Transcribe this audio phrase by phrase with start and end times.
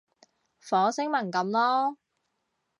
[0.59, 1.97] 火星文噉囉